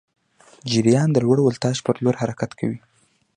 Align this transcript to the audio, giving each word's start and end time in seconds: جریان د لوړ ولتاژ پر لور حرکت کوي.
جریان 0.71 1.09
د 1.13 1.17
لوړ 1.25 1.37
ولتاژ 1.43 1.77
پر 1.85 1.95
لور 2.03 2.15
حرکت 2.21 2.51
کوي. 2.59 2.79